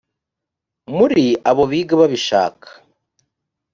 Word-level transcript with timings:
muri 0.97 1.25
abo 1.49 1.63
biga 1.71 1.93
babishaka 2.01 2.67